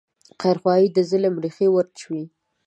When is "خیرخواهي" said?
0.41-0.87